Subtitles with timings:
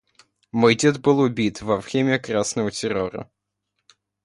[0.51, 3.29] Мой дед был убит во время красного террора.